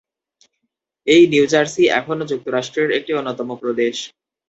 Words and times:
এই 1.07 1.23
New 1.31 1.45
Jersey 1.47 1.83
এখনো 1.99 2.23
যুক্তরাষ্ট্রের 2.31 2.89
একটি 2.97 3.11
অন্যতম 3.13 3.49
প্রদেশ। 3.61 3.95